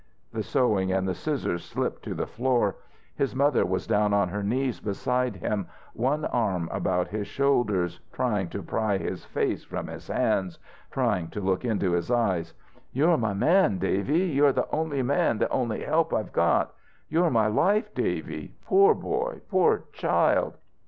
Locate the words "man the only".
15.03-15.83